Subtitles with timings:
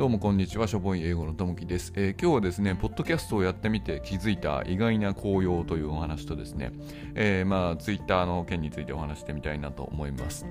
[0.00, 6.72] どうもこんにちは、しょぼい英語のともきです、えー、今日はですね、ポッドキャストをやってみて気づいた意外な紅葉というお話とですね、
[7.14, 10.46] えー、まあ、ツイッターの件についてお話してみたいなと思います。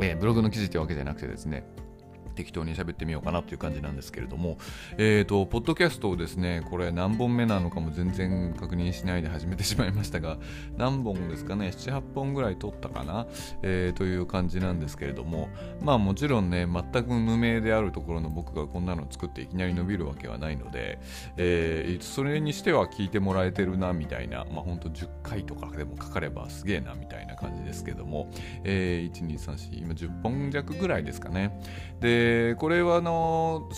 [0.00, 1.66] えー、ブログの記事というわけじゃなくてですね、
[2.34, 4.58] 適当に喋ってみようかなという感じなんですけれども、
[4.98, 10.38] えーと、ポッドキャストをですね、これ何本目なのかも全然確認しないで始めてしまいましたが、
[10.76, 13.26] 何本ですかね、7、8本ぐらい撮ったかな、
[13.62, 15.48] えー、という感じなんですけれども、
[15.80, 20.98] まあもちろんね、全く無名であるところの僕がこんなの作っていきなり伸びるわけはないので、
[21.36, 28.30] えー、それにしては聞いてもらえてるなみたいな、まあほんと10回とかでもかかればすげえなみたいな感じですけども、
[28.64, 31.58] えー、1、2、3、4、今10本弱ぐらいですかね。
[32.00, 33.68] で、でこれはあの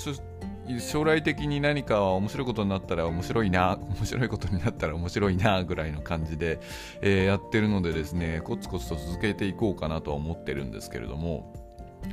[0.78, 6.60] 将来的に何か面白いことになったら面白いな面白いことになったら面白いなぐらいの感じで、
[7.00, 11.52] えー、やってるのでですねコツコツと続けていこうかなとは思ってるんですけれども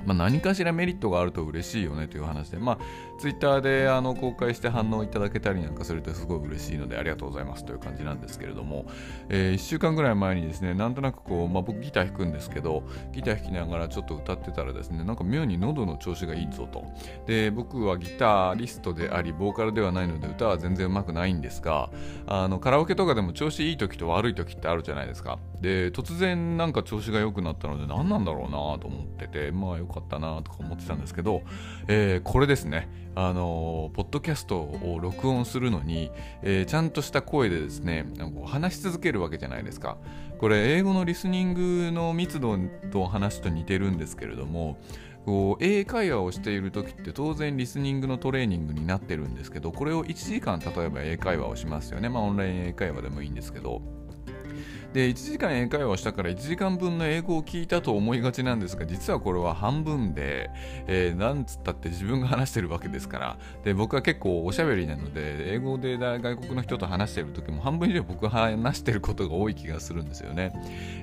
[0.05, 2.77] まあ、何かしらメリットがあると嬉しいよねという話で、まあ、
[3.23, 8.85] ツイッターであの公開して反応いただけたりなんかするとすごい嬉しいのでありがとうございますという感じなんですけれども、
[9.29, 16.83] えー、1週間ぐらい前にですね、なんとなくこう、まあ、僕ギター弾くんですけど、ギター弾きながらちょっと歌ってたらですね、なんか妙に喉の調子がいいぞと。
[17.25, 21.91] で、僕はギタリストであり、ボーカルではないので歌は全然うまくないんですが、
[22.27, 25.39] あのカラオケとかでも調子いい時と悪い時ってあるじゃないですか。
[25.61, 28.49] で、突然なんか調子が良くなったので何なんだろうな
[28.79, 31.43] と思ってて、まあ良かったなとか思ってたんですけど、
[31.87, 36.11] えー、これですね、あのポッドキャストを録音するのに、
[36.41, 38.05] えー、ちゃんとした声でですね
[38.45, 39.97] 話し続けるわけじゃないですか。
[40.39, 42.57] これ英語のリスニングの密度
[42.91, 44.77] と話と似てるんですけれども
[45.25, 52.09] こう英会話をしている時って当然リスニングのトレーニングになってるんですけどこれを1時間例えば英会話をしますよね。
[52.09, 54.02] まあオンライン英会話でもいいんですけど。
[54.93, 60.51] で1時間英会話をしたから1時間分の英語を聞いたと思いがちなんですが実はこれは半分で、
[60.87, 70.53] えー、なんつったって自分が話してるわけですからで僕は結構おしゃべりなので英語で外国の人と話してる時も半分以上僕が話してることが多い気がするんですよね。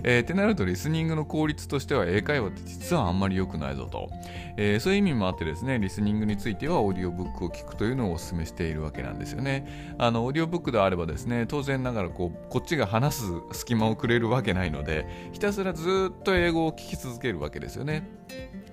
[0.05, 4.09] えー、ってなるとリスニングの効率としては英会話って実はあんまり良くないぞと、
[4.57, 9.97] えー、そういう意味もあってですねリスニングについてはオーディオブックを聞くというのをお勧めしているわけなんですよね。
[9.99, 18.21] あのオーディオブックであればですね当然ながらこうこっちが話す隙間間をくれるわけないのでひたすらずっと英語を聞き続けるわけですよね。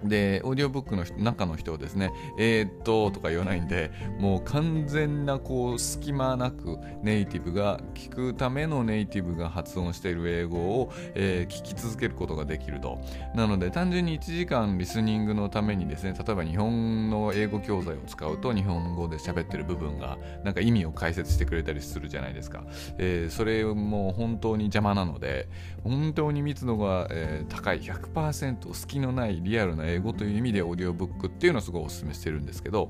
[0.03, 12.99] で、オーディオブックの中の人をですね、えー、っととか言わないんで、もう完全なこう隙間なくネイティブが聞くためのネイティブが発音している英語を、えー、聞き続けることができると。
[13.33, 22.63] なので、単純に1時間リスニングのためにですね、例えば日本の英語教材を使うと日本語で喋ってる部分がなんか意味を解説してくれたりするじゃないですか。
[22.97, 25.47] えー、それも本当に邪魔なので、
[25.83, 32.89] 本当に密度が、えー、高い100%隙のないリアルな英語という意味でオーディオブックっていうのをすごいお勧めしてるんですけど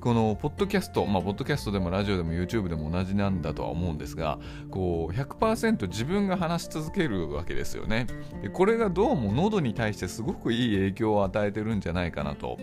[0.00, 4.38] このポッドキャストまあポッドキャストでもラジオでも YouTube でも同じなんだとは思うんですが
[4.70, 8.06] こう100%自分が話し続けるわけですよね。
[8.42, 12.58] でこれがどうも喉に対してすごくいい影響を与えてるんじゃないかなと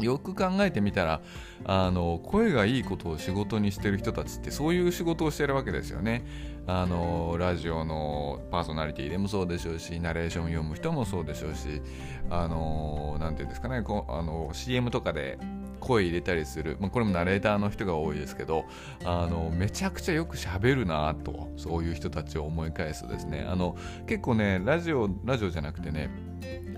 [0.00, 1.20] よく考えてみたら
[1.64, 6.24] あの声がいいことを仕事にしてる人たちってそういう仕事をしてるわけですよね。
[6.70, 11.80] あのラジオのパーソナリティでもそうでしょうしナレーション読む人もそうでしょうし
[12.28, 15.38] あのなんていうんですかねこあの CM とかで
[15.80, 18.66] 声入れたりする、まあ、これもナレーターの人が多いですけど
[19.04, 23.74] あのめちゃくちゃよく喋るなとそういう人たちを思い返すとですねあの
[24.06, 26.10] 結構ねラジオラジオじゃなくてね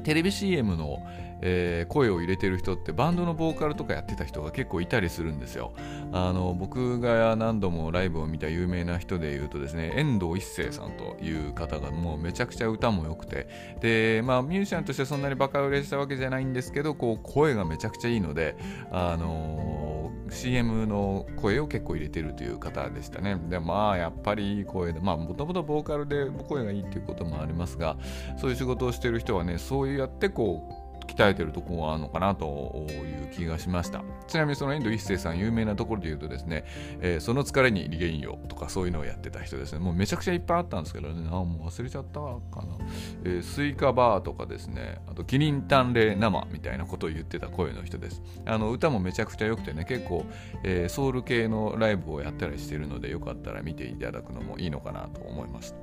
[0.05, 0.99] テレビ CM の、
[1.43, 5.73] えー、声を入れてる人ってバンドのボーカルとかやってた人が結構いたりするんですよ。
[6.13, 13.49] あの僕が何度もライブを見た有名な人で言うとですね遠藤一生さんという方がもうめちゃくちゃ歌も良くて
[13.81, 18.57] でまあミュージシャンとしてそんなにバカ売れしたわけじゃないんですけどこう声がめちゃくちゃいいので
[18.91, 23.39] あのー、CM の声を結構入れてるという方でしたね。
[23.49, 27.97] でまあやっぱりいい声でまあもともとボーカルで声がいいっていうこともありますが
[28.37, 30.80] そういう仕事をしてる人はねそういうやってこう
[31.15, 34.03] 鍛えてるとこがあるのかなという気がしました。
[34.29, 36.65] ちなみにその遠藤一生さん有名なところで言うとですね、
[37.01, 39.79] えー、その疲れにリゲインよとかそういうのをやってた人ですね。
[39.79, 41.29] もうめちゃくちゃいっぱいあったんですけどね。
[41.29, 42.77] あもう忘れちゃったかな、
[43.25, 45.01] えー、スイカバーとかですね。
[45.09, 48.23] あとキリン淡麗生みたいなことを言ってた声の人です。
[48.47, 50.25] あの歌もめちゃくちゃ良くてね結構、
[50.63, 55.75] えー、ソウル系のライブをやったりしてるのでよかったら見ていただくのもいいのかなと思います。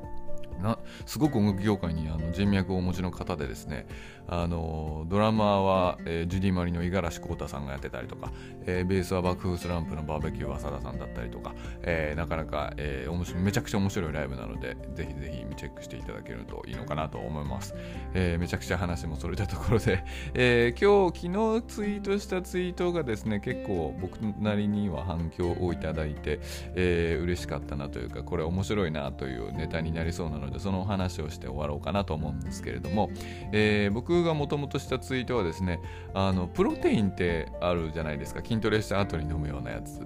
[0.61, 3.87] なすごく音楽業界にあの人脈をお持ちの方でですね
[4.27, 8.31] あのドラマーは、えー、ジュディ・マリの五十嵐浩太さんがやってたりとか、
[8.65, 17.73] えー、ベースは爆風スランプのバーベキュー浅田さんだったりとか、えー、なかなか、えー、面白めちゃくちゃ面白いライブなのでぜひぜひチェックしていただけるといいのかなと思います、
[18.13, 20.03] えー、めちゃくちゃ話もそれたところで、
[20.33, 26.39] えー、今日昨日ツイートしたツイートがですね結構僕なりには反響をいただいて、
[26.75, 33.09] えー、嬉しかったなというかこれ面白いなというネタになりそうなのでその話をして終わろうかなと思うんですけれども、
[33.51, 35.79] えー、僕がもともとしたツイートはですね
[36.13, 38.41] あのプロテインってあるじゃないですか。
[38.41, 40.01] 筋トレした後に飲むようなやつ。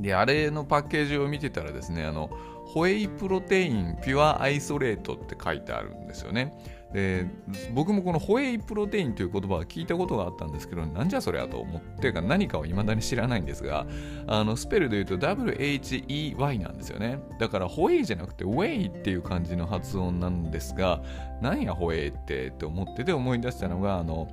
[0.00, 2.30] であれのパッケージを見てたらですねあの
[2.66, 6.54] ホエイプロテインピュアアイソレートって書いてあるんですよね。
[6.92, 7.26] で
[7.74, 13.86] 僕もこのホエイプロテインという言葉は聞いたことがあったんですけどなんじゃそりゃと思ってか何かを未だに知らないんですが
[14.26, 17.20] あのスペルで言うと WHEY なんですよね。
[17.38, 21.02] だからホエイじゃなくてウェイっていう感じの発音なんですが
[21.42, 24.28] 何やホエイってって思ってて思い出したのがあの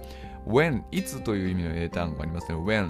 [0.48, 2.58] when いつという意味の英単語がありますね。
[2.58, 2.90] when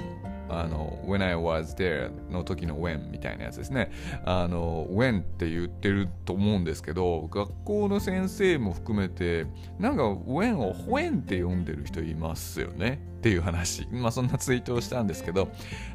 [0.49, 3.91] あの When I was there の時の When みたいなやつですね。
[4.25, 9.47] あの When って言ってると思うんですけど学校の先生も含めて
[9.79, 12.99] なんか When を When って呼んでる人いますよね。
[13.15, 13.87] っていう話。
[13.91, 15.49] まあそんなツイートをしたんですけど。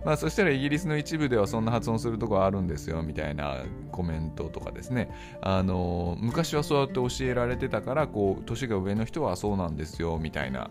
[0.05, 3.59] まあそしたらイギリスの一部ではそんな発音するとこあるんですよみたいな
[3.93, 5.11] コメントとかですね。
[5.41, 10.71] あの昔はそうやって教えられてたからこう年が上の人はそうなんですよみたいな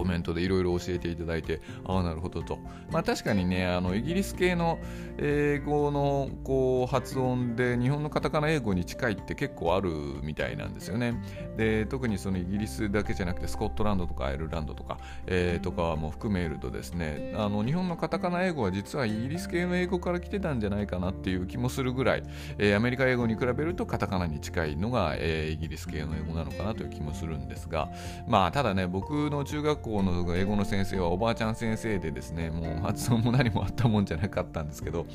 [0.00, 2.58] コメントでいろいろ教えていただいて、ああ、なるほどと。
[2.90, 4.78] まあ確かにね、あのイギリス系の
[5.18, 9.90] 英語のこう発音で日本のカタカナ英語に近いって結構ある
[10.22, 11.22] みたいなんですよね。
[11.58, 22.22] で、特にそのイギリスだけじゃなくてスコットランドとかアイルランドとか、えー、とかも含めるとですね、あの日本のカタカナ英語は実はイギリス系の英語から来てたんじゃないかなっていう気もするぐらい、
[22.56, 27.90] えー、アメリカ英語に比べるとカタカナに近いのが、えー、イギリス系の英語なのかなという気もするんですが、
[28.26, 35.06] まあただね、僕の中学学校の英語の先生はおばあちゃん先生でですね、もう発音も何もあったもんじゃなかったんですけど、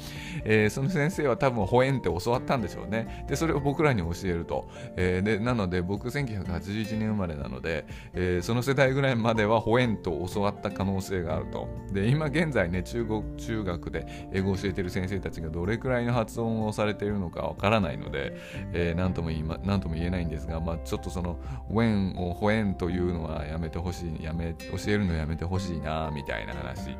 [0.43, 3.25] えー、その先生は多分ホエンって教わったんでしょうね。
[3.29, 4.69] で、それを僕らに教えると。
[4.97, 11.67] えー、でなので、僕1981年生まれなので、えー、その世代ぐらいまではホエンと教わった可能性があると。
[11.93, 18.35] で、今現在ね、中国、中学で英語を教えてる先生たちがどれくらいの発音をされているのかわからないので、
[18.73, 21.37] えー、何とも言い、ま、とも言えないんですが、まあ、ちょっとその、
[21.69, 26.97] ウェンをホエンというのはやめてほしい、やめ教えるのやめてほしいなみたいな話。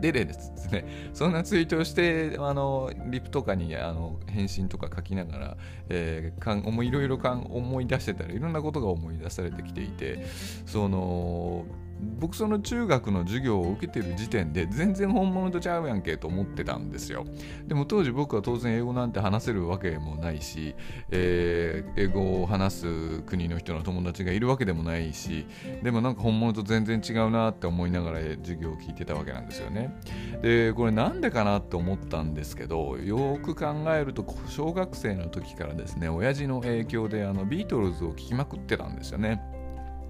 [0.00, 5.56] ででですね、そんなツイートをして、あの、リプとかにあの返信とか書きながら、
[5.90, 10.24] えー、かんいろいろかん思い出してたらいろんなことが思い出されてきていて、
[10.64, 11.66] その、
[12.00, 17.26] 僕その中学の授業を受けてる時点で全然本物とちゃうやんけと思ってたんですよ。
[17.66, 20.74] でも当時僕は当然英語なんて話せるわけもないし、
[21.10, 25.46] えー、英語を話す国の人の友達がいるわけでもないし
[25.82, 29.94] でもなんか本物と全然違うなって思いながら授業を聞いてたわけなんですよね。
[30.42, 39.42] でこれなんでかなって思ったんですけどよく考えると小学生の時からですね親父の影響であのビートルズを聴きまくってたんですよね。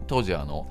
[0.07, 0.69] 当時あの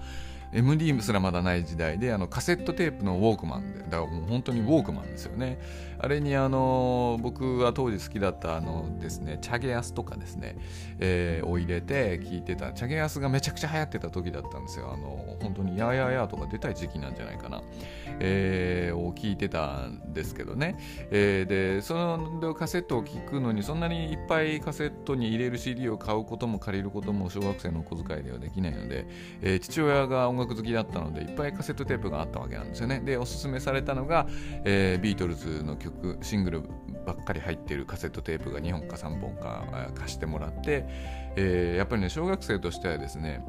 [0.54, 5.60] MD すらまだない時代であのカセットテープのウォークマンでだからもう本当にウォークマンですよね。
[6.02, 10.56] あれにあの僕は当時好きだったあのですねチャゲアスとかですね、
[11.00, 12.72] えー、を入れて聞いてた。
[12.72, 14.92] チャゲアスがめちゃくちゃ流行ってた時だったんですよ。
[14.94, 17.62] あの本当にやーやーやーとか出たい時期なんじゃないかな、
[18.20, 20.78] えー、を聞いてたんですけどね、
[21.12, 29.06] えー、でそのカセットを聞くのにそんなにいっぱいカセットに入れる CD を買うことも借りることも小学生の小遣いではできないので、
[29.42, 33.00] えー、父親が音楽好きだったのでいっぱいカセットテープがあったわけなんですよね。
[33.00, 34.28] でおすすめされたのが、
[34.64, 36.62] えー、ビートルズの曲シングル
[37.06, 40.86] ばっかり入ってるカセットテープが2本か3本か貸してもらって、
[41.36, 43.44] えー、やっぱりね小学生としてはですね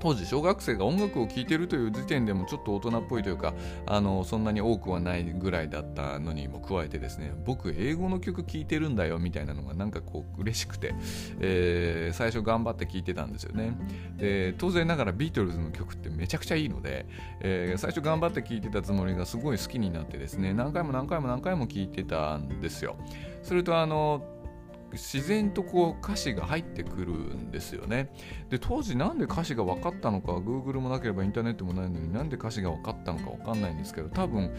[0.00, 3.54] 当時小学生が音楽を聴いてるという時点でもちょっと大人っぽいというか
[3.86, 10.94] あのそんなに多くはないぐらいだったのにも加えてですね僕英語の曲聴いてるんだよみたいなのがなんかこう嬉しくて、
[11.40, 13.76] えー、最初頑張って聴いてたんですよね。
[14.16, 17.06] で当然ながらビートルズの曲ってめちゃくちゃいいので、
[17.40, 22.96] えー、最初頑張って聴いてたつもりがすごい好きになってですね何回も何回も何回も聴いてたんですよ。
[23.42, 24.39] するとあの
[24.92, 28.10] 自然とこう歌詞が入ってくるんですよね。
[28.48, 34.50] で当時なんで歌詞が分かったのか Google もなければインターネットもないのになんで歌詞が分かったのか分かんないんですけど多分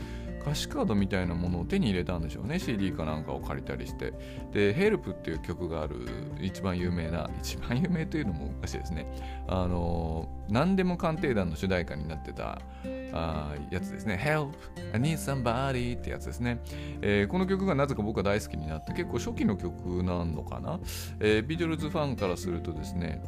[0.42, 2.60] 歌詞カードみたいなものを手に入れたんでしょうね。
[2.60, 4.14] CD かなんかを借りたりして。
[4.52, 5.96] で Help っていう曲がある
[6.42, 9.06] 一番有名な 一番有名というのもおかしいですね。
[9.48, 12.60] あの何でも鑑定団の主題歌になってた
[13.14, 14.20] あやつですね。
[14.22, 14.52] Help
[14.94, 16.60] I need somebody ってやつですね、
[17.02, 20.80] えー、この曲がなぜか僕は大好きになって結構初期の曲なのかな、
[21.20, 23.22] えー、ビートルズファンからするとですね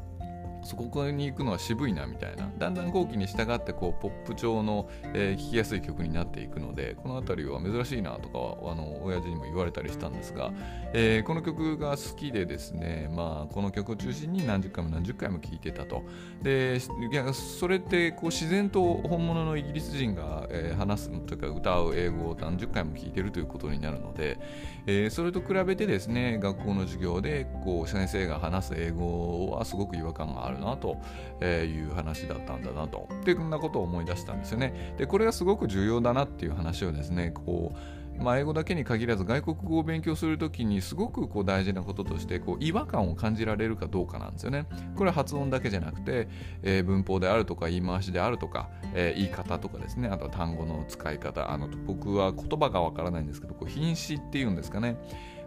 [0.64, 2.50] そこに行くのは渋いなみたいな。
[2.58, 10.52] だんだん後期に従ってこうポップ調の、えー、聴きやすい曲になっていくのでこの辺りは珍しいなとかはあの親父にも言われたりしたんですが、
[10.94, 16.04] えー、この曲が好きでですねまあこの曲を中心に何十回も何十回も聴いてたと。
[16.42, 16.80] で
[17.12, 24.40] いやそれってこう自然と本物のイギリス人が、えー、話すというか歌う英語を何十回も聴いてるということになるので、
[24.86, 30.98] えー、それと比べてですね学校の授業でこう先生が話す英語はすごく違和感があるなと
[31.44, 33.10] いう話だったんだなと。
[33.22, 34.96] ってこんなことを思い出したんですよね。
[34.98, 37.78] でこれがすごく重要だなっていう話をですねこう
[38.20, 44.66] まあ、英語だけに限らず外国語を勉強するときにすごくこう大事なこととしてこう違和感を感じられるかどうかなんですよね。
[44.96, 46.28] これは発音だけじゃなくて、
[46.62, 50.10] えー、文法であるとか言い回しであるとか、えー、言い方とかですね。
[50.10, 51.52] あとは単語の使い方。
[51.52, 54.96] あの僕は言葉がわからないんですけどこう品詞っていうんですかね。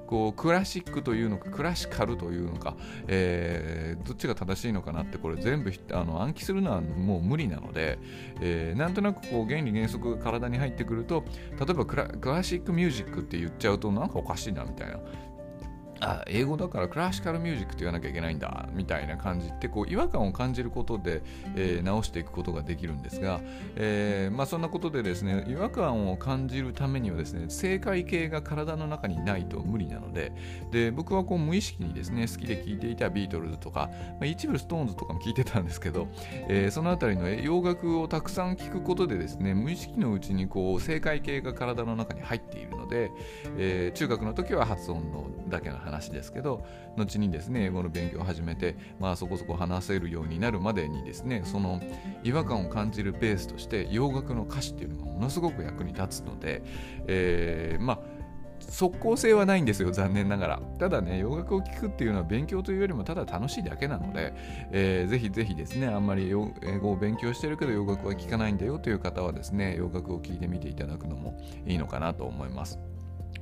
[0.07, 2.77] こうクラシックというのかクラシカルというのか、
[3.09, 7.99] えー、どっちが正しいのかなってこれ全部あの暗記するのはもう無理なので、
[8.41, 11.25] えー、なんとなくこう原理原則が体に入ってくると
[11.59, 14.99] 例えばクラ classic music って言っちゃうとなんかおかしいなみたいな。
[16.01, 21.23] あ英語だから classical music って言わなきゃいけないんだみたいな感じってこう違和感を感じることで、
[21.55, 23.41] えー、直していくことができるんですが、
[23.77, 30.33] えー、まあ、そんなことでですね違和感を感じるためにはですね正解形が体の中にないと無理なので
[30.71, 36.09] で僕はこう無意識にですね好きで聴いていたビートルズとか、まあ、一部ストーンズとかも聴いてたんですけど、
[36.49, 43.11] えー、そのあたりの洋楽をたくさん聴くことでですね無意識のうちにこう正解形が体の中に入っているので、
[43.59, 46.67] え中学の時は発音のだけの話話ですけど
[46.97, 51.81] 後にですね英語の勉強を始めて、まあ、そこそこ話せるようになるまでにですねその
[52.23, 56.63] 違和感を感じるベースとして洋楽の歌詞っていうのがものすごく役に立つので、
[57.07, 58.17] えー、まあ
[58.61, 60.61] 即効性はないんですよ残念ながら。
[60.79, 64.35] ただね洋楽を聴くっていうのは勉強というよりもただ楽しいだけなので、
[64.73, 66.35] えー、ぜひぜひですねあんまり英
[66.79, 72.96] 語を勉強してるけど洋楽は聴かないんだよという方はですね洋楽を聴いてみていただくのもいいのかなと思います。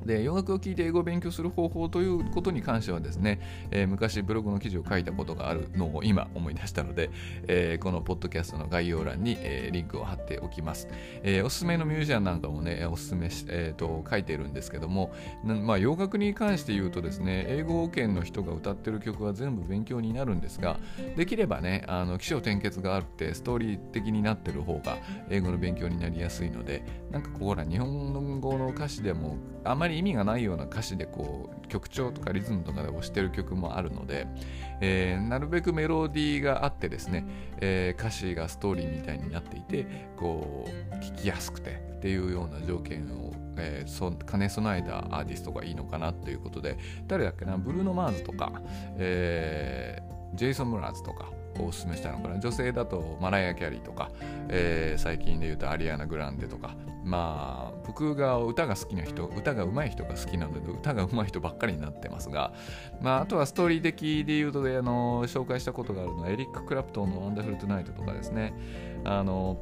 [0.05, 7.11] で洋楽を聴いて英語を勉強する方法ということに関してはですね、えー、昔ブログの記事を書いたことがあるのを今思い出したので、
[7.47, 10.89] えー、このポッドキャストの概要欄に、えー、リンクを貼っておきます、
[11.23, 15.13] えおすすめのミュージアンなんかもねおすすめし、えーと、書いているんですけども
[15.45, 20.79] まあ、洋楽に関して言うとですね英語圏の人が歌ってる曲は全部勉強になるんですが
[21.17, 24.99] できればねあの起承転結があってストーリー的になってる方が
[25.31, 34.27] 英語の勉強になりやすいのでなんかここら日本語の歌詞でもあまり意味がないような歌詞でこう曲調とかリズムとかで押してる曲もあるので、
[34.81, 37.27] えー、なるべくメロディーがあってですね、
[37.61, 39.87] えー、歌詞がストーリーみたいになっていて
[40.17, 48.53] こう聴きやすくてっていうような条件を、えー、そ兼ね備えたアーティストがいいのかなということで誰だっけなブルーノ・マーズとか、
[48.99, 52.39] えー、ジェイソン・ムラーズとかおすすめしたのかな。
[52.41, 54.11] 女性だとマライア・キャリーとか、
[54.49, 56.75] えー、最近で言うとアリアナ・グランデとか
[57.05, 62.53] まあ僕が歌が好きな人歌が上手い人が好きなので歌が上手い人ばっかりになってますが、
[63.01, 68.55] まあ、あとはストーリー的で言うとであの紹介したことがあるのはエリック・クラプトンの「Wonderful Tonight」とかですね。
[69.05, 69.59] あの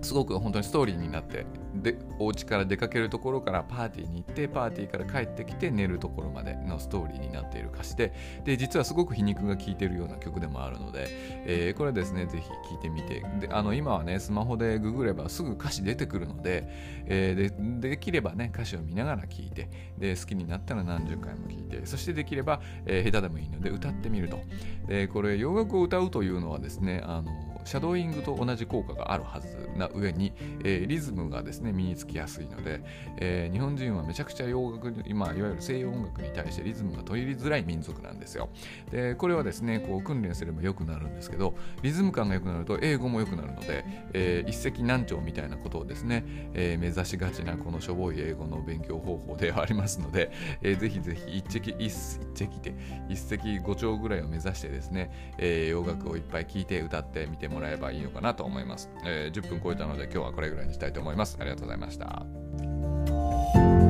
[0.00, 1.44] すごく本当にストーリーになって
[1.74, 8.12] でお家から出かけるところからパーティーに行ってパーティーから帰ってきて寝るところまでのストーリーになっている歌詞で
[8.44, 11.06] で実はすごく皮肉が効いているような曲でもあるので、
[11.46, 13.24] えー、これですねぜひ聴いてみて。
[13.40, 16.64] であの今はねスマホでググればすぐ歌詞出てくるので,、
[17.06, 24.40] えー、でできればね歌詞を見ながら聴いてで好きになったら何十回も聴いてそしてできれば、えー、下手でもいいので歌ってみると。
[24.88, 27.30] でこれ洋楽を歌うというのはですねあの
[27.68, 30.32] シャドーイングと同じ効果があるはずな上に、
[30.64, 32.80] えー、リズムがですね身につきやすいので、
[33.18, 38.48] えー、日本人はめちゃくちゃ洋楽今いわゆる西洋音楽に対してリズムが取りづらい民族なんですよ。
[38.90, 43.84] でこれはですねこう訓練すれば良くなるんですけどリズム感が良くなると英語も良くなるので、
[44.14, 50.32] えー、一石何鳥みたいなことをですね、えー、目指しがちなこのしょぼい英語の勉強方法ではありますので、
[50.62, 52.74] えー、ぜひぜひ一石一石で
[53.10, 61.36] 一石五鳥ぐらいを目指してですね、えー、洋楽をいっぱい聴いて歌ってみてももらえばいいのかなと思います、えー、10分超えたので今日はこれぐらいにしたいと思います。
[61.40, 63.87] ありがとうございました。